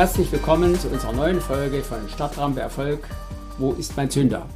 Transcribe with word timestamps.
Herzlich 0.00 0.32
willkommen 0.32 0.76
zu 0.76 0.88
unserer 0.88 1.12
neuen 1.12 1.42
Folge 1.42 1.82
von 1.82 2.08
Startrampe 2.08 2.58
Erfolg. 2.58 3.06
Wo 3.58 3.72
ist 3.72 3.98
mein 3.98 4.08
Zünder? 4.08 4.48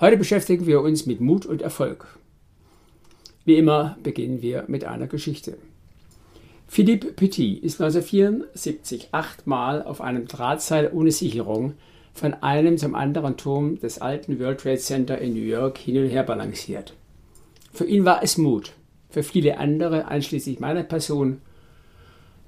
Heute 0.00 0.16
beschäftigen 0.16 0.66
wir 0.66 0.80
uns 0.80 1.06
mit 1.06 1.20
Mut 1.20 1.46
und 1.46 1.62
Erfolg. 1.62 2.18
Wie 3.44 3.54
immer 3.54 3.96
beginnen 4.02 4.42
wir 4.42 4.64
mit 4.66 4.84
einer 4.84 5.06
Geschichte. 5.06 5.58
Philippe 6.66 7.12
Petit 7.12 7.62
ist 7.62 7.80
1974 7.80 9.10
achtmal 9.12 9.80
auf 9.84 10.00
einem 10.00 10.26
Drahtseil 10.26 10.90
ohne 10.92 11.12
Sicherung 11.12 11.74
von 12.12 12.34
einem 12.34 12.78
zum 12.78 12.96
anderen 12.96 13.36
Turm 13.36 13.78
des 13.78 14.00
alten 14.00 14.40
World 14.40 14.58
Trade 14.58 14.78
Center 14.78 15.18
in 15.18 15.34
New 15.34 15.38
York 15.38 15.78
hin 15.78 16.02
und 16.02 16.08
her 16.08 16.24
balanciert. 16.24 16.94
Für 17.72 17.84
ihn 17.84 18.04
war 18.04 18.24
es 18.24 18.38
Mut. 18.38 18.72
Für 19.08 19.22
viele 19.22 19.58
andere, 19.58 20.08
einschließlich 20.08 20.58
meiner 20.58 20.82
Person, 20.82 21.40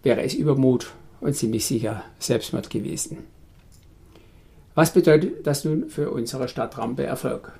wäre 0.02 0.22
es 0.22 0.34
Übermut 0.34 0.92
und 1.24 1.34
ziemlich 1.34 1.64
sicher 1.64 2.04
Selbstmord 2.18 2.68
gewesen. 2.68 3.18
Was 4.74 4.92
bedeutet 4.92 5.46
das 5.46 5.64
nun 5.64 5.88
für 5.88 6.10
unsere 6.10 6.48
Stadtrampe 6.48 7.04
Erfolg? 7.04 7.58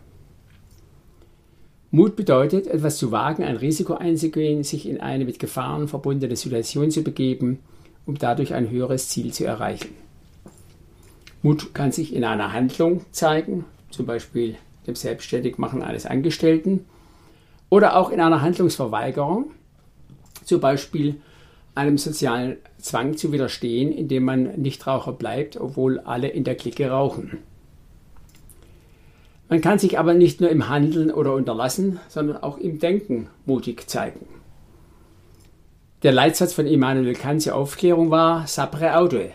Mut 1.91 2.15
bedeutet, 2.15 2.67
etwas 2.67 2.99
zu 2.99 3.11
wagen, 3.11 3.43
ein 3.43 3.57
Risiko 3.57 3.95
einzugehen, 3.95 4.65
sich 4.65 4.87
in 4.87 5.01
eine 5.01 5.25
mit 5.25 5.39
Gefahren 5.39 5.89
verbundene 5.89 6.37
Situation 6.37 6.91
zu 6.91 7.03
begeben, 7.03 7.61
um 8.05 8.19
dadurch 8.19 8.53
ein 8.53 8.69
höheres 8.69 9.09
Ziel 9.09 9.33
zu 9.33 9.45
erreichen. 9.45 9.95
Mut 11.41 11.73
kann 11.73 11.93
sich 11.93 12.15
in 12.15 12.25
einer 12.25 12.53
Handlung 12.53 13.03
zeigen, 13.13 13.65
zum 13.91 14.05
Beispiel 14.05 14.57
dem 14.87 14.95
Selbstständigmachen 14.95 15.83
eines 15.83 16.05
Angestellten, 16.05 16.85
oder 17.71 17.97
auch 17.97 18.11
in 18.11 18.21
einer 18.21 18.43
Handlungsverweigerung, 18.43 19.53
zum 20.45 20.61
Beispiel 20.61 21.17
einem 21.75 21.99
sozialen 21.99 22.57
Zwang 22.79 23.17
zu 23.17 23.33
widerstehen, 23.33 23.93
indem 23.93 24.25
man 24.25 24.61
Nichtraucher 24.61 25.13
bleibt, 25.13 25.57
obwohl 25.57 25.99
alle 26.01 26.29
in 26.29 26.45
der 26.45 26.55
Clique 26.55 26.89
rauchen. 26.89 27.39
Man 29.49 29.61
kann 29.61 29.79
sich 29.79 29.99
aber 29.99 30.15
nicht 30.15 30.41
nur 30.41 30.51
im 30.51 30.69
Handeln 30.69 31.11
oder 31.11 31.35
Unterlassen, 31.35 32.01
sondern 32.09 32.39
auch 32.39 32.59
im 32.59 32.79
Denken 32.79 33.29
mutig 33.45 33.89
zeigen. 33.89 34.27
Der 36.03 36.13
Leitsatz 36.13 36.53
von 36.53 36.67
Immanuel 36.67 37.15
Kant 37.15 37.43
zur 37.43 37.55
Aufklärung 37.55 38.11
war 38.11 38.47
Sapre 38.47 38.97
aude, 38.97 39.31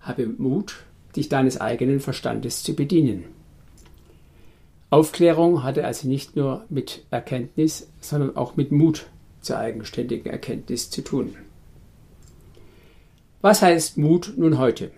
habe 0.00 0.26
Mut, 0.26 0.76
dich 1.16 1.28
deines 1.28 1.60
eigenen 1.60 2.00
Verstandes 2.00 2.62
zu 2.62 2.74
bedienen. 2.74 3.24
Aufklärung 4.90 5.64
hatte 5.64 5.84
also 5.84 6.08
nicht 6.08 6.34
nur 6.36 6.64
mit 6.68 7.04
Erkenntnis, 7.10 7.88
sondern 8.00 8.36
auch 8.36 8.56
mit 8.56 8.72
Mut 8.72 9.06
zur 9.40 9.58
eigenständigen 9.58 10.30
Erkenntnis 10.30 10.90
zu 10.90 11.02
tun. 11.02 11.36
Was 13.40 13.62
heißt 13.62 13.98
Mut 13.98 14.32
nun 14.36 14.58
heute? 14.58 14.90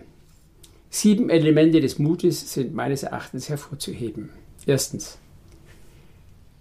Sieben 0.89 1.29
Elemente 1.29 1.79
des 1.79 1.99
Mutes 1.99 2.51
sind 2.51 2.73
meines 2.73 3.03
Erachtens 3.03 3.49
hervorzuheben. 3.49 4.29
Erstens. 4.65 5.19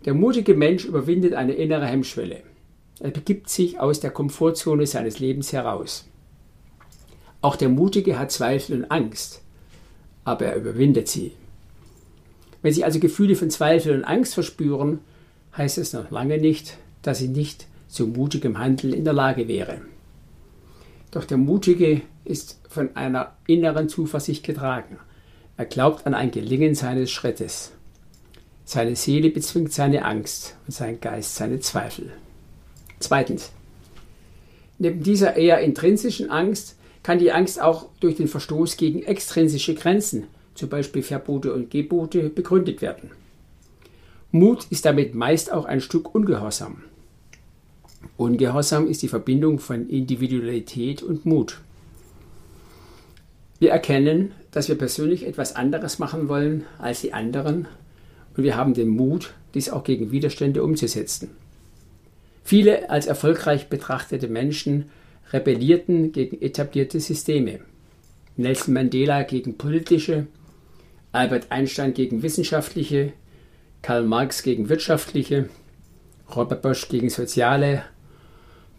Der 0.05 0.13
mutige 0.13 0.55
Mensch 0.55 0.85
überwindet 0.85 1.33
eine 1.33 1.55
innere 1.55 1.87
Hemmschwelle. 1.87 2.43
Er 3.01 3.11
begibt 3.13 3.49
sich 3.49 3.81
aus 3.81 3.99
der 3.99 4.11
Komfortzone 4.11 4.87
seines 4.87 5.21
Lebens 5.21 5.55
heraus. 5.55 6.07
Auch 7.41 7.57
der 7.57 7.71
Mutige 7.71 8.19
hat 8.19 8.31
Zweifel 8.31 8.77
und 8.77 8.91
Angst, 8.91 9.41
aber 10.23 10.45
er 10.45 10.57
überwindet 10.57 11.09
sie. 11.09 11.33
Wenn 12.61 12.75
Sie 12.75 12.85
also 12.85 13.01
Gefühle 13.01 13.37
von 13.37 13.49
Zweifel 13.49 13.95
und 13.95 14.05
Angst 14.05 14.35
verspüren, 14.35 14.99
heißt 15.57 15.79
es 15.79 15.95
noch 15.95 16.11
lange 16.11 16.37
nicht, 16.37 16.77
dass 17.01 17.21
Sie 17.21 17.29
nicht 17.29 17.67
zu 17.89 18.07
mutigem 18.07 18.59
Handeln 18.59 18.93
in 18.93 19.05
der 19.05 19.15
Lage 19.15 19.49
wäre. 19.49 19.81
Doch 21.11 21.25
der 21.25 21.39
Mutige 21.39 22.03
ist 22.25 22.61
von 22.69 22.95
einer 22.97 23.37
inneren 23.47 23.89
Zuversicht 23.89 24.45
getragen. 24.45 24.99
Er 25.57 25.67
glaubt 25.67 26.07
an 26.07 26.15
ein 26.15 26.31
Gelingen 26.31 26.75
seines 26.75 27.11
Schrittes. 27.11 27.73
Seine 28.65 28.95
Seele 28.95 29.31
bezwingt 29.31 29.73
seine 29.73 30.05
Angst 30.05 30.57
und 30.67 30.73
sein 30.73 31.01
Geist 31.01 31.35
seine 31.35 31.59
Zweifel. 31.61 32.13
Zweitens. 33.01 33.51
Neben 34.79 35.03
dieser 35.03 35.37
eher 35.37 35.61
intrinsischen 35.61 36.31
Angst 36.31 36.77
kann 37.03 37.19
die 37.19 37.33
Angst 37.33 37.61
auch 37.61 37.89
durch 38.01 38.15
den 38.17 38.29
Verstoß 38.29 38.77
gegen 38.77 39.03
extrinsische 39.03 39.75
Grenzen, 39.75 40.29
zum 40.55 40.69
Beispiel 40.69 41.03
Verbote 41.03 41.53
und 41.53 41.71
Gebote, 41.71 42.31
begründet 42.31 42.81
werden. 42.81 43.11
Mut 44.31 44.67
ist 44.71 44.85
damit 44.85 45.15
meist 45.15 45.53
auch 45.53 45.65
ein 45.65 45.81
Stück 45.81 46.15
Ungehorsam. 46.15 46.85
Ungehorsam 48.21 48.87
ist 48.87 49.01
die 49.01 49.09
Verbindung 49.09 49.61
von 49.61 49.89
Individualität 49.89 51.03
und 51.03 51.25
Mut. 51.25 51.63
Wir 53.59 53.71
erkennen, 53.71 54.33
dass 54.51 54.69
wir 54.69 54.77
persönlich 54.77 55.27
etwas 55.27 55.57
anderes 55.57 55.99
machen 55.99 56.29
wollen 56.29 56.67
als 56.79 57.01
die 57.01 57.15
anderen 57.15 57.67
und 58.37 58.45
wir 58.45 58.57
haben 58.57 58.75
den 58.75 58.89
Mut, 58.89 59.33
dies 59.55 59.71
auch 59.71 59.85
gegen 59.85 60.11
Widerstände 60.11 60.63
umzusetzen. 60.63 61.31
Viele 62.45 62.91
als 62.91 63.07
erfolgreich 63.07 63.71
betrachtete 63.71 64.29
Menschen 64.29 64.91
rebellierten 65.33 66.13
gegen 66.13 66.43
etablierte 66.43 67.01
Systeme. 67.01 67.61
Nelson 68.37 68.75
Mandela 68.75 69.23
gegen 69.23 69.57
politische, 69.57 70.27
Albert 71.13 71.47
Einstein 71.51 71.95
gegen 71.95 72.23
wissenschaftliche, 72.23 73.15
Karl 73.81 74.05
Marx 74.05 74.43
gegen 74.43 74.69
wirtschaftliche, 74.69 75.49
Robert 76.37 76.61
Bosch 76.61 76.87
gegen 76.91 77.09
soziale, 77.09 77.85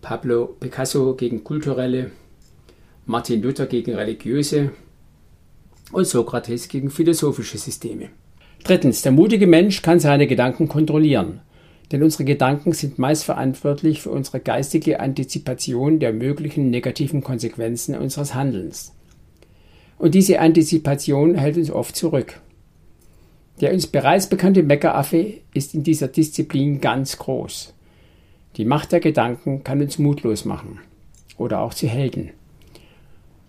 Pablo 0.02 0.56
Picasso 0.60 1.16
gegen 1.16 1.44
kulturelle, 1.44 2.12
Martin 3.06 3.42
Luther 3.42 3.68
gegen 3.68 3.94
religiöse 3.94 4.72
und 5.92 6.06
Sokrates 6.06 6.68
gegen 6.68 6.90
philosophische 6.90 7.58
Systeme. 7.58 8.10
Drittens, 8.64 9.02
der 9.02 9.12
mutige 9.12 9.48
Mensch 9.48 9.82
kann 9.82 10.00
seine 10.00 10.28
Gedanken 10.28 10.68
kontrollieren, 10.68 11.42
denn 11.92 12.04
unsere 12.04 12.26
Gedanken 12.26 12.74
sind 12.74 13.00
meist 13.00 13.24
verantwortlich 13.26 14.02
für 14.02 14.10
unsere 14.10 14.40
geistige 14.40 15.00
Antizipation 15.00 16.00
der 16.00 16.14
möglichen 16.14 16.70
negativen 16.70 17.22
Konsequenzen 17.22 17.96
unseres 17.96 18.34
Handelns. 18.34 18.94
Und 19.98 20.16
diese 20.16 20.40
Antizipation 20.40 21.36
hält 21.36 21.58
uns 21.58 21.70
oft 21.70 21.96
zurück. 21.96 22.40
Der 23.60 23.72
uns 23.72 23.86
bereits 23.86 24.28
bekannte 24.28 24.64
Meckeraffe 24.64 25.34
ist 25.54 25.76
in 25.76 25.84
dieser 25.84 26.08
Disziplin 26.08 26.82
ganz 26.82 27.18
groß. 27.18 27.76
Die 28.58 28.66
Macht 28.66 28.92
der 28.92 29.00
Gedanken 29.00 29.64
kann 29.64 29.82
uns 29.82 29.98
mutlos 29.98 30.46
machen 30.46 30.80
oder 31.38 31.62
auch 31.62 31.74
zu 31.74 31.88
Helden. 31.88 32.32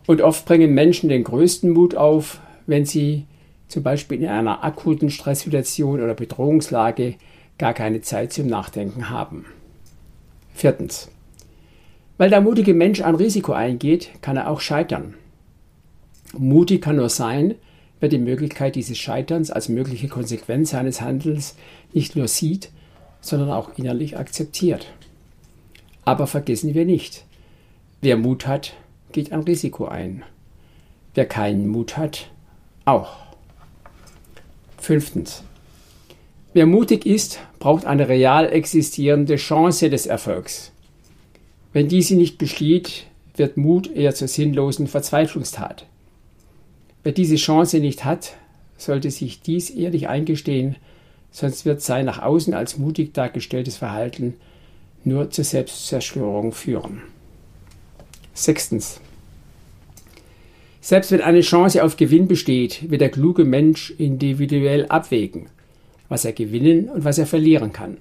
Und 0.06 0.20
oft 0.20 0.46
bringen 0.46 0.74
Menschen 0.74 1.08
den 1.08 1.24
größten 1.24 1.70
Mut 1.70 1.94
auf, 1.94 2.40
wenn 2.66 2.84
sie 2.84 3.26
zum 3.68 3.82
Beispiel 3.82 4.22
in 4.22 4.28
einer 4.28 4.62
akuten 4.64 5.10
Stresssituation 5.10 6.02
oder 6.02 6.14
Bedrohungslage 6.14 7.14
gar 7.58 7.74
keine 7.74 8.00
Zeit 8.00 8.32
zum 8.32 8.46
Nachdenken 8.46 9.10
haben. 9.10 9.46
Viertens. 10.54 11.10
Weil 12.18 12.30
der 12.30 12.40
mutige 12.40 12.74
Mensch 12.74 13.00
ein 13.00 13.14
Risiko 13.14 13.52
eingeht, 13.52 14.10
kann 14.20 14.36
er 14.36 14.48
auch 14.48 14.60
scheitern. 14.60 15.14
Mutig 16.36 16.82
kann 16.82 16.96
nur 16.96 17.08
sein, 17.08 17.54
wer 18.00 18.08
die 18.08 18.18
Möglichkeit 18.18 18.74
dieses 18.74 18.98
Scheiterns 18.98 19.50
als 19.50 19.68
mögliche 19.68 20.08
Konsequenz 20.08 20.70
seines 20.70 21.00
Handelns 21.00 21.56
nicht 21.92 22.16
nur 22.16 22.28
sieht, 22.28 22.70
sondern 23.22 23.50
auch 23.50 23.78
innerlich 23.78 24.18
akzeptiert. 24.18 24.86
Aber 26.04 26.26
vergessen 26.26 26.74
wir 26.74 26.84
nicht, 26.84 27.24
wer 28.02 28.18
Mut 28.18 28.46
hat, 28.46 28.74
geht 29.12 29.32
ein 29.32 29.40
Risiko 29.40 29.86
ein. 29.86 30.24
Wer 31.14 31.26
keinen 31.26 31.68
Mut 31.68 31.96
hat, 31.96 32.28
auch. 32.84 33.16
Fünftens. 34.78 35.44
Wer 36.52 36.66
mutig 36.66 37.06
ist, 37.06 37.38
braucht 37.58 37.86
eine 37.86 38.08
real 38.08 38.52
existierende 38.52 39.36
Chance 39.36 39.88
des 39.88 40.06
Erfolgs. 40.06 40.72
Wenn 41.72 41.88
diese 41.88 42.16
nicht 42.16 42.36
besteht, 42.36 43.06
wird 43.36 43.56
Mut 43.56 43.90
eher 43.90 44.14
zur 44.14 44.28
sinnlosen 44.28 44.86
Verzweiflungstat. 44.86 45.86
Wer 47.02 47.12
diese 47.12 47.36
Chance 47.36 47.78
nicht 47.78 48.04
hat, 48.04 48.34
sollte 48.76 49.10
sich 49.10 49.40
dies 49.40 49.70
ehrlich 49.70 50.08
eingestehen, 50.08 50.76
sonst 51.32 51.64
wird 51.64 51.82
sein 51.82 52.04
nach 52.04 52.22
außen 52.22 52.54
als 52.54 52.78
mutig 52.78 53.14
dargestelltes 53.14 53.76
Verhalten 53.76 54.34
nur 55.04 55.30
zur 55.30 55.44
Selbstzerstörung 55.44 56.52
führen. 56.52 57.02
Sechstens. 58.34 59.00
Selbst 60.80 61.10
wenn 61.10 61.20
eine 61.20 61.40
Chance 61.40 61.82
auf 61.82 61.96
Gewinn 61.96 62.28
besteht, 62.28 62.90
wird 62.90 63.00
der 63.00 63.10
kluge 63.10 63.44
Mensch 63.44 63.90
individuell 63.98 64.86
abwägen, 64.86 65.46
was 66.08 66.24
er 66.24 66.32
gewinnen 66.32 66.88
und 66.88 67.04
was 67.04 67.18
er 67.18 67.26
verlieren 67.26 67.72
kann. 67.72 67.96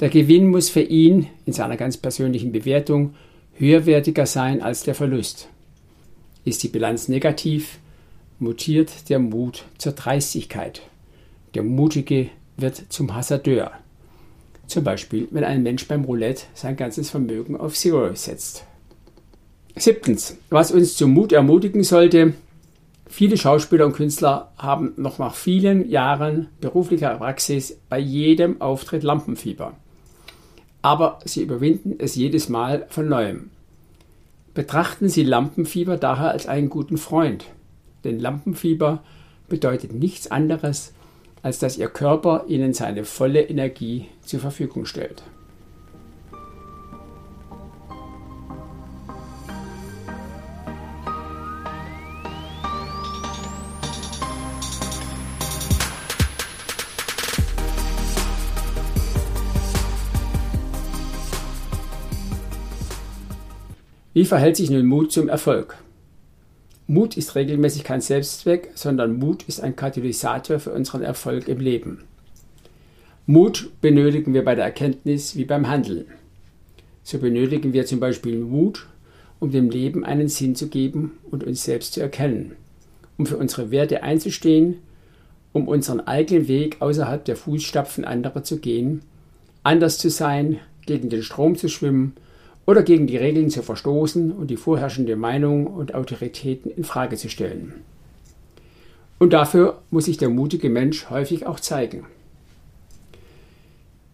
Der 0.00 0.08
Gewinn 0.08 0.48
muss 0.48 0.68
für 0.68 0.80
ihn 0.80 1.26
in 1.46 1.52
seiner 1.52 1.76
ganz 1.76 1.96
persönlichen 1.96 2.52
Bewertung 2.52 3.14
höherwertiger 3.54 4.26
sein 4.26 4.62
als 4.62 4.82
der 4.82 4.94
Verlust. 4.94 5.48
Ist 6.44 6.62
die 6.62 6.68
Bilanz 6.68 7.08
negativ, 7.08 7.78
mutiert 8.38 9.10
der 9.10 9.18
Mut 9.18 9.64
zur 9.76 9.92
Dreistigkeit. 9.92 10.82
Der 11.54 11.62
Mutige 11.62 12.30
wird 12.56 12.76
zum 12.90 13.14
Hasardeur. 13.14 13.72
Zum 14.66 14.84
Beispiel, 14.84 15.26
wenn 15.32 15.42
ein 15.42 15.64
Mensch 15.64 15.88
beim 15.88 16.04
Roulette 16.04 16.44
sein 16.54 16.76
ganzes 16.76 17.10
Vermögen 17.10 17.56
auf 17.56 17.74
Zero 17.74 18.14
setzt. 18.14 18.64
Siebtens, 19.74 20.36
was 20.48 20.70
uns 20.70 20.96
zum 20.96 21.12
Mut 21.12 21.32
ermutigen 21.32 21.82
sollte, 21.82 22.34
viele 23.08 23.36
Schauspieler 23.36 23.86
und 23.86 23.94
Künstler 23.94 24.52
haben 24.56 24.92
noch 24.96 25.18
nach 25.18 25.34
vielen 25.34 25.88
Jahren 25.88 26.48
beruflicher 26.60 27.16
Praxis 27.16 27.80
bei 27.88 27.98
jedem 27.98 28.60
Auftritt 28.60 29.02
Lampenfieber. 29.02 29.74
Aber 30.82 31.18
sie 31.24 31.42
überwinden 31.42 31.96
es 31.98 32.14
jedes 32.14 32.48
Mal 32.48 32.86
von 32.90 33.08
neuem. 33.08 33.50
Betrachten 34.54 35.08
Sie 35.08 35.22
Lampenfieber 35.22 35.96
daher 35.96 36.30
als 36.30 36.46
einen 36.46 36.70
guten 36.70 36.98
Freund, 36.98 37.46
denn 38.04 38.18
Lampenfieber 38.18 39.02
bedeutet 39.48 39.92
nichts 39.92 40.30
anderes, 40.30 40.92
als 41.42 41.58
dass 41.58 41.78
Ihr 41.78 41.88
Körper 41.88 42.44
Ihnen 42.48 42.72
seine 42.72 43.04
volle 43.04 43.42
Energie 43.42 44.06
zur 44.24 44.40
Verfügung 44.40 44.84
stellt. 44.84 45.22
Wie 64.12 64.24
verhält 64.24 64.56
sich 64.56 64.70
nun 64.70 64.86
Mut 64.86 65.12
zum 65.12 65.28
Erfolg? 65.28 65.78
Mut 66.90 67.16
ist 67.16 67.36
regelmäßig 67.36 67.84
kein 67.84 68.00
Selbstzweck, 68.00 68.72
sondern 68.74 69.16
Mut 69.16 69.44
ist 69.44 69.60
ein 69.60 69.76
Katalysator 69.76 70.58
für 70.58 70.72
unseren 70.72 71.02
Erfolg 71.02 71.46
im 71.46 71.60
Leben. 71.60 72.02
Mut 73.26 73.70
benötigen 73.80 74.34
wir 74.34 74.44
bei 74.44 74.56
der 74.56 74.64
Erkenntnis 74.64 75.36
wie 75.36 75.44
beim 75.44 75.68
Handeln. 75.68 76.06
So 77.04 77.18
benötigen 77.18 77.72
wir 77.72 77.86
zum 77.86 78.00
Beispiel 78.00 78.40
Mut, 78.40 78.88
um 79.38 79.52
dem 79.52 79.70
Leben 79.70 80.04
einen 80.04 80.26
Sinn 80.26 80.56
zu 80.56 80.66
geben 80.66 81.12
und 81.30 81.44
uns 81.44 81.62
selbst 81.62 81.92
zu 81.92 82.00
erkennen, 82.00 82.56
um 83.18 83.24
für 83.24 83.36
unsere 83.36 83.70
Werte 83.70 84.02
einzustehen, 84.02 84.78
um 85.52 85.68
unseren 85.68 86.00
eigenen 86.00 86.48
Weg 86.48 86.78
außerhalb 86.82 87.24
der 87.24 87.36
Fußstapfen 87.36 88.04
anderer 88.04 88.42
zu 88.42 88.58
gehen, 88.58 89.02
anders 89.62 89.98
zu 89.98 90.10
sein, 90.10 90.58
gegen 90.86 91.08
den 91.08 91.22
Strom 91.22 91.54
zu 91.54 91.68
schwimmen 91.68 92.14
oder 92.66 92.82
gegen 92.82 93.06
die 93.06 93.16
Regeln 93.16 93.50
zu 93.50 93.62
verstoßen 93.62 94.32
und 94.32 94.48
die 94.48 94.56
vorherrschende 94.56 95.16
Meinung 95.16 95.66
und 95.66 95.94
Autoritäten 95.94 96.70
in 96.70 96.84
Frage 96.84 97.16
zu 97.16 97.28
stellen. 97.28 97.74
Und 99.18 99.32
dafür 99.32 99.82
muss 99.90 100.06
sich 100.06 100.16
der 100.16 100.30
mutige 100.30 100.70
Mensch 100.70 101.10
häufig 101.10 101.46
auch 101.46 101.60
zeigen. 101.60 102.06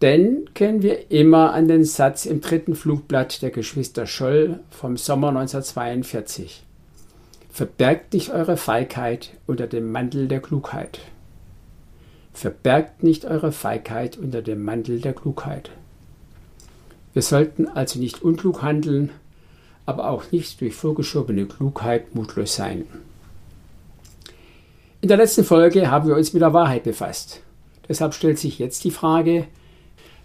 Denn 0.01 0.49
kennen 0.53 0.83
wir 0.83 1.09
immer 1.09 1.53
an 1.53 1.67
den 1.67 1.83
Satz 1.83 2.25
im 2.25 2.41
dritten 2.41 2.75
Flugblatt 2.75 3.41
der 3.41 3.49
Geschwister 3.49 4.05
Scholl 4.05 4.59
vom 4.69 4.95
Sommer 4.95 5.29
1942. 5.29 6.63
Verbergt 7.49 8.13
nicht 8.13 8.31
eure 8.31 8.57
Feigheit 8.57 9.31
unter 9.47 9.65
dem 9.65 9.91
Mantel 9.91 10.27
der 10.27 10.41
Klugheit. 10.41 10.99
Verbergt 12.33 13.01
nicht 13.01 13.25
eure 13.25 13.51
Feigheit 13.51 14.17
unter 14.17 14.43
dem 14.43 14.63
Mantel 14.63 15.01
der 15.01 15.13
Klugheit. 15.13 15.71
Wir 17.17 17.23
sollten 17.23 17.67
also 17.67 17.99
nicht 17.99 18.21
unklug 18.21 18.61
handeln, 18.61 19.09
aber 19.87 20.07
auch 20.07 20.31
nicht 20.31 20.61
durch 20.61 20.75
vorgeschobene 20.75 21.47
Klugheit 21.47 22.13
mutlos 22.13 22.53
sein. 22.53 22.85
In 25.01 25.07
der 25.07 25.17
letzten 25.17 25.43
Folge 25.43 25.89
haben 25.89 26.07
wir 26.07 26.15
uns 26.15 26.33
mit 26.33 26.43
der 26.43 26.53
Wahrheit 26.53 26.83
befasst. 26.83 27.41
Deshalb 27.89 28.13
stellt 28.13 28.37
sich 28.37 28.59
jetzt 28.59 28.83
die 28.83 28.91
Frage, 28.91 29.47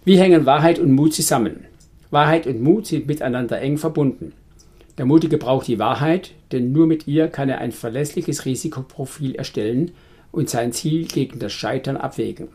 wie 0.05 0.19
hängen 0.19 0.45
Wahrheit 0.45 0.77
und 0.77 0.91
Mut 0.91 1.15
zusammen? 1.15 1.65
Wahrheit 2.11 2.45
und 2.45 2.61
Mut 2.61 2.85
sind 2.85 3.07
miteinander 3.07 3.59
eng 3.59 3.79
verbunden. 3.79 4.33
Der 4.99 5.05
Mutige 5.07 5.39
braucht 5.39 5.65
die 5.65 5.79
Wahrheit, 5.79 6.29
denn 6.51 6.73
nur 6.73 6.85
mit 6.85 7.07
ihr 7.07 7.27
kann 7.27 7.49
er 7.49 7.57
ein 7.57 7.71
verlässliches 7.71 8.45
Risikoprofil 8.45 9.33
erstellen 9.33 9.93
und 10.31 10.47
sein 10.47 10.71
Ziel 10.73 11.07
gegen 11.07 11.39
das 11.39 11.53
Scheitern 11.53 11.97
abwägen. 11.97 12.49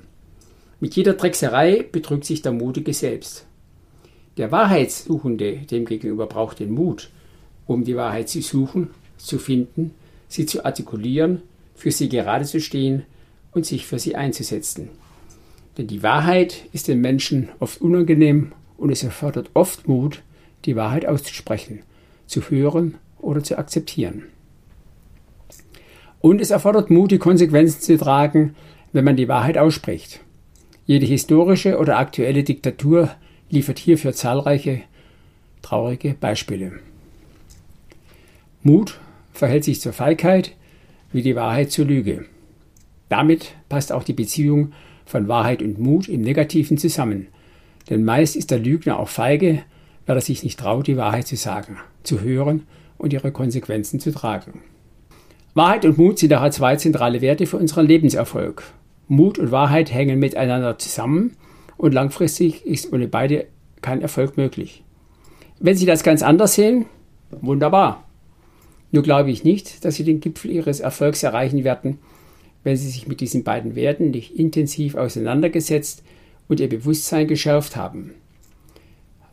Mit 0.78 0.94
jeder 0.94 1.14
Dreckserei 1.14 1.84
betrügt 1.90 2.24
sich 2.24 2.40
der 2.40 2.52
Mutige 2.52 2.94
selbst. 2.94 3.47
Der 4.38 4.52
Wahrheitssuchende 4.52 5.56
demgegenüber 5.68 6.26
braucht 6.26 6.60
den 6.60 6.70
Mut, 6.70 7.10
um 7.66 7.82
die 7.82 7.96
Wahrheit 7.96 8.28
zu 8.28 8.40
suchen, 8.40 8.90
zu 9.16 9.36
finden, 9.36 9.90
sie 10.28 10.46
zu 10.46 10.64
artikulieren, 10.64 11.42
für 11.74 11.90
sie 11.90 12.08
gerade 12.08 12.44
zu 12.44 12.60
stehen 12.60 13.02
und 13.50 13.66
sich 13.66 13.84
für 13.84 13.98
sie 13.98 14.14
einzusetzen. 14.14 14.90
Denn 15.76 15.88
die 15.88 16.04
Wahrheit 16.04 16.66
ist 16.72 16.86
den 16.86 17.00
Menschen 17.00 17.48
oft 17.58 17.80
unangenehm 17.80 18.52
und 18.76 18.90
es 18.90 19.02
erfordert 19.02 19.50
oft 19.54 19.88
Mut, 19.88 20.22
die 20.66 20.76
Wahrheit 20.76 21.04
auszusprechen, 21.04 21.80
zu 22.26 22.48
hören 22.48 22.94
oder 23.18 23.42
zu 23.42 23.58
akzeptieren. 23.58 24.22
Und 26.20 26.40
es 26.40 26.50
erfordert 26.50 26.90
Mut, 26.90 27.10
die 27.10 27.18
Konsequenzen 27.18 27.80
zu 27.80 27.98
tragen, 27.98 28.54
wenn 28.92 29.04
man 29.04 29.16
die 29.16 29.28
Wahrheit 29.28 29.58
ausspricht. 29.58 30.20
Jede 30.86 31.06
historische 31.06 31.76
oder 31.78 31.98
aktuelle 31.98 32.44
Diktatur 32.44 33.10
liefert 33.50 33.78
hierfür 33.78 34.12
zahlreiche 34.12 34.82
traurige 35.62 36.14
Beispiele. 36.14 36.72
Mut 38.62 38.98
verhält 39.32 39.64
sich 39.64 39.80
zur 39.80 39.92
Feigheit 39.92 40.54
wie 41.12 41.22
die 41.22 41.36
Wahrheit 41.36 41.70
zur 41.70 41.86
Lüge. 41.86 42.26
Damit 43.08 43.54
passt 43.68 43.92
auch 43.92 44.04
die 44.04 44.12
Beziehung 44.12 44.72
von 45.06 45.28
Wahrheit 45.28 45.62
und 45.62 45.78
Mut 45.78 46.08
im 46.08 46.20
Negativen 46.20 46.76
zusammen. 46.76 47.28
Denn 47.88 48.04
meist 48.04 48.36
ist 48.36 48.50
der 48.50 48.58
Lügner 48.58 48.98
auch 48.98 49.08
feige, 49.08 49.62
weil 50.06 50.16
er 50.16 50.20
sich 50.22 50.42
nicht 50.42 50.58
traut, 50.58 50.86
die 50.86 50.98
Wahrheit 50.98 51.26
zu 51.26 51.36
sagen, 51.36 51.78
zu 52.02 52.20
hören 52.20 52.66
und 52.98 53.12
ihre 53.12 53.32
Konsequenzen 53.32 54.00
zu 54.00 54.12
tragen. 54.12 54.60
Wahrheit 55.54 55.84
und 55.86 55.96
Mut 55.96 56.18
sind 56.18 56.30
daher 56.30 56.50
zwei 56.50 56.76
zentrale 56.76 57.22
Werte 57.22 57.46
für 57.46 57.56
unseren 57.56 57.86
Lebenserfolg. 57.86 58.64
Mut 59.06 59.38
und 59.38 59.50
Wahrheit 59.50 59.92
hängen 59.92 60.18
miteinander 60.18 60.78
zusammen 60.78 61.36
und 61.78 61.94
langfristig 61.94 62.66
ist 62.66 62.92
ohne 62.92 63.08
beide 63.08 63.46
kein 63.80 64.02
Erfolg 64.02 64.36
möglich. 64.36 64.82
Wenn 65.60 65.76
Sie 65.76 65.86
das 65.86 66.02
ganz 66.02 66.22
anders 66.22 66.54
sehen, 66.54 66.84
wunderbar. 67.30 68.04
Nur 68.90 69.02
glaube 69.02 69.30
ich 69.30 69.44
nicht, 69.44 69.84
dass 69.84 69.94
Sie 69.94 70.04
den 70.04 70.20
Gipfel 70.20 70.50
Ihres 70.50 70.80
Erfolgs 70.80 71.22
erreichen 71.22 71.64
werden, 71.64 71.98
wenn 72.64 72.76
Sie 72.76 72.88
sich 72.88 73.08
mit 73.08 73.20
diesen 73.20 73.44
beiden 73.44 73.74
Werten 73.74 74.10
nicht 74.10 74.34
intensiv 74.34 74.94
auseinandergesetzt 74.96 76.02
und 76.48 76.60
Ihr 76.60 76.68
Bewusstsein 76.68 77.26
geschärft 77.26 77.76
haben. 77.76 78.14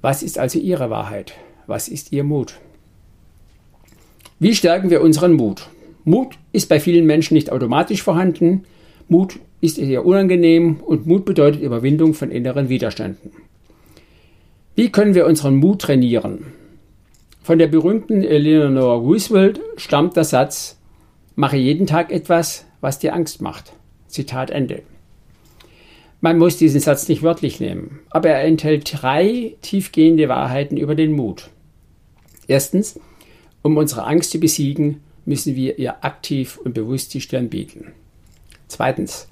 Was 0.02 0.24
ist 0.24 0.38
also 0.38 0.60
Ihre 0.60 0.90
Wahrheit? 0.90 1.34
Was 1.68 1.88
ist 1.88 2.12
Ihr 2.12 2.24
Mut? 2.24 2.60
Wie 4.40 4.54
stärken 4.54 4.90
wir 4.90 5.02
unseren 5.02 5.34
Mut? 5.34 5.70
Mut 6.04 6.38
ist 6.52 6.70
bei 6.70 6.80
vielen 6.80 7.06
Menschen 7.06 7.34
nicht 7.34 7.52
automatisch 7.52 8.04
vorhanden. 8.04 8.66
Mut 9.08 9.40
ist 9.62 9.78
eher 9.78 10.06
unangenehm 10.06 10.78
und 10.78 11.06
Mut 11.06 11.26
bedeutet 11.26 11.62
Überwindung 11.62 12.14
von 12.14 12.32
inneren 12.32 12.70
Widerständen. 12.70 13.32
Wie 14.76 14.92
können 14.92 15.16
wir 15.16 15.26
unseren 15.26 15.56
Mut 15.56 15.82
trainieren? 15.82 16.48
Von 17.44 17.60
der 17.60 17.68
berühmten 17.68 18.24
Eleanor 18.24 19.00
Roosevelt 19.00 19.62
stammt 19.78 20.16
der 20.16 20.24
Satz, 20.24 20.80
mache 21.36 21.58
jeden 21.58 21.86
Tag 21.86 22.12
etwas, 22.12 22.66
was 22.82 23.00
dir 23.00 23.14
Angst 23.14 23.42
macht. 23.42 23.74
Zitat 24.08 24.50
Ende. 24.50 24.82
Man 26.22 26.40
muss 26.40 26.58
diesen 26.58 26.80
Satz 26.80 27.08
nicht 27.08 27.22
wörtlich 27.22 27.60
nehmen, 27.60 28.00
aber 28.10 28.30
er 28.30 28.44
enthält 28.44 28.92
drei 29.02 29.56
tiefgehende 29.62 30.28
Wahrheiten 30.28 30.78
über 30.78 30.96
den 30.96 31.12
Mut. 31.12 31.50
Erstens, 32.48 33.00
um 33.62 33.78
unsere 33.78 34.06
Angst 34.06 34.32
zu 34.32 34.40
besiegen, 34.40 35.02
müssen 35.26 35.56
wir 35.56 35.78
ihr 35.78 36.04
aktiv 36.04 36.58
und 36.58 36.74
bewusst 36.74 37.14
die 37.14 37.22
Stirn 37.22 37.50
bieten. 37.50 37.94
Zweitens, 38.68 39.28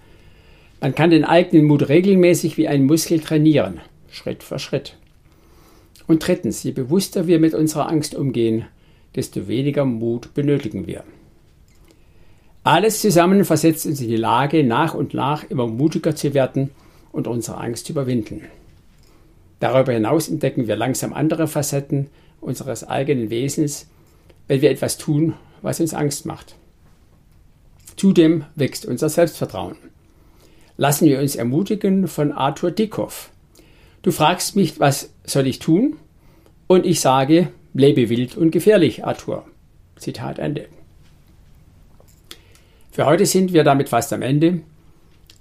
man 0.82 0.96
kann 0.96 1.10
den 1.10 1.26
eigenen 1.26 1.66
Mut 1.66 1.90
regelmäßig 1.90 2.58
wie 2.58 2.68
ein 2.68 2.86
Muskel 2.86 3.20
trainieren, 3.20 3.80
Schritt 4.10 4.44
für 4.44 4.60
Schritt. 4.60 4.98
Und 6.08 6.28
drittens, 6.28 6.64
je 6.64 6.72
bewusster 6.72 7.28
wir 7.28 7.40
mit 7.40 7.54
unserer 7.54 7.90
Angst 7.90 8.16
umgehen, 8.16 8.66
desto 9.16 9.48
weniger 9.48 9.86
Mut 9.86 10.34
benötigen 10.34 10.88
wir. 10.88 11.04
Alles 12.64 13.02
zusammen 13.02 13.46
versetzt 13.46 13.86
uns 13.86 14.02
in 14.02 14.08
die 14.08 14.16
Lage, 14.16 14.64
nach 14.64 14.94
und 14.94 15.14
nach 15.14 15.44
immer 15.50 15.68
mutiger 15.68 16.16
zu 16.16 16.34
werden 16.34 16.70
und 17.12 17.28
unsere 17.28 17.58
Angst 17.58 17.86
zu 17.86 17.94
überwinden. 17.94 18.42
Darüber 19.60 19.94
hinaus 19.94 20.30
entdecken 20.30 20.68
wir 20.68 20.76
langsam 20.76 21.14
andere 21.14 21.48
Facetten 21.48 22.08
unseres 22.42 22.86
eigenen 22.86 23.30
Wesens, 23.30 23.88
wenn 24.48 24.62
wir 24.62 24.72
etwas 24.72 24.98
tun, 24.98 25.36
was 25.62 25.80
uns 25.80 25.94
Angst 25.94 26.26
macht. 26.26 26.56
Zudem 27.96 28.46
wächst 28.56 28.86
unser 28.86 29.10
Selbstvertrauen. 29.10 29.76
Lassen 30.78 31.06
wir 31.06 31.20
uns 31.20 31.36
ermutigen 31.36 32.08
von 32.08 32.32
Arthur 32.32 32.72
Dickhoff. 32.72 33.30
Du 34.02 34.12
fragst 34.12 34.56
mich, 34.56 34.80
was 34.80 35.12
soll 35.24 35.48
ich 35.48 35.60
tun? 35.60 35.98
Und 36.68 36.86
ich 36.86 37.00
sage, 37.00 37.50
lebe 37.74 38.10
wild 38.10 38.36
und 38.36 38.52
gefährlich, 38.52 39.06
Arthur. 39.06 39.46
Zitat 39.98 40.40
Ende. 40.40 40.68
Für 42.92 43.06
heute 43.06 43.26
sind 43.26 43.54
wir 43.54 43.64
damit 43.64 43.90
fast 43.90 44.12
am 44.14 44.22
Ende. 44.22 44.62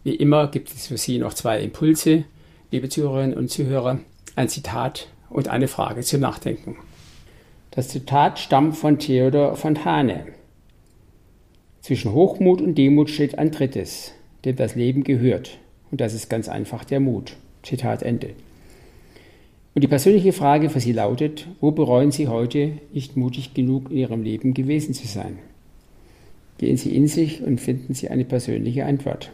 Wie 0.04 0.14
immer 0.14 0.48
gibt 0.48 0.70
es 0.70 0.86
für 0.86 0.96
Sie 0.96 1.18
noch 1.18 1.34
zwei 1.34 1.60
Impulse, 1.60 2.24
liebe 2.70 2.88
Zuhörerinnen 2.88 3.36
und 3.36 3.50
Zuhörer, 3.50 4.00
ein 4.36 4.48
Zitat 4.48 5.08
und 5.30 5.48
eine 5.48 5.68
Frage 5.68 6.02
zum 6.02 6.20
Nachdenken. 6.20 6.76
Das 7.70 7.88
Zitat 7.88 8.38
stammt 8.38 8.76
von 8.76 8.98
Theodor 8.98 9.56
Fontane. 9.56 10.26
Zwischen 11.82 12.12
Hochmut 12.12 12.60
und 12.60 12.78
Demut 12.78 13.10
steht 13.10 13.40
ein 13.40 13.50
drittes, 13.50 14.12
dem 14.44 14.54
das 14.54 14.76
Leben 14.76 15.02
gehört. 15.02 15.58
Und 15.90 16.00
das 16.00 16.14
ist 16.14 16.30
ganz 16.30 16.48
einfach 16.48 16.84
der 16.84 17.00
Mut. 17.00 17.34
Zitat 17.64 18.04
Ende. 18.04 18.30
Und 19.74 19.82
die 19.82 19.88
persönliche 19.88 20.32
Frage 20.32 20.70
für 20.70 20.78
Sie 20.78 20.92
lautet, 20.92 21.48
wo 21.60 21.72
bereuen 21.72 22.12
Sie 22.12 22.28
heute 22.28 22.72
nicht 22.92 23.16
mutig 23.16 23.52
genug 23.52 23.90
in 23.90 23.96
Ihrem 23.96 24.22
Leben 24.22 24.54
gewesen 24.54 24.94
zu 24.94 25.08
sein? 25.08 25.38
Gehen 26.58 26.76
Sie 26.76 26.94
in 26.94 27.08
sich 27.08 27.42
und 27.42 27.60
finden 27.60 27.94
Sie 27.94 28.08
eine 28.08 28.24
persönliche 28.24 28.86
Antwort. 28.86 29.32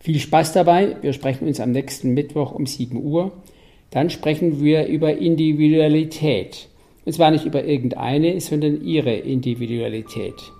Viel 0.00 0.20
Spaß 0.20 0.54
dabei. 0.54 0.96
Wir 1.02 1.12
sprechen 1.12 1.46
uns 1.46 1.60
am 1.60 1.72
nächsten 1.72 2.14
Mittwoch 2.14 2.52
um 2.52 2.64
7 2.64 2.96
Uhr. 3.04 3.32
Dann 3.90 4.08
sprechen 4.08 4.64
wir 4.64 4.86
über 4.86 5.18
Individualität. 5.18 6.68
Und 7.04 7.12
zwar 7.12 7.30
nicht 7.30 7.44
über 7.44 7.64
irgendeine, 7.64 8.40
sondern 8.40 8.82
Ihre 8.82 9.14
Individualität. 9.14 10.53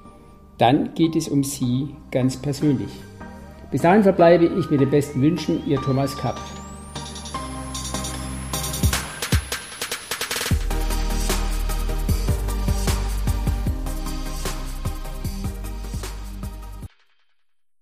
Dann 0.59 0.95
geht 0.95 1.17
es 1.17 1.29
um 1.29 1.43
Sie 1.43 1.89
ganz 2.11 2.37
persönlich. 2.37 2.91
Bis 3.71 3.83
dahin 3.83 4.05
verbleibe 4.05 4.47
ich 4.47 4.71
mit 4.71 4.81
den 4.81 4.91
besten 4.91 5.21
Wünschen, 5.21 5.67
Ihr 5.67 5.81
Thomas 5.81 6.17
Kapp. 6.17 6.41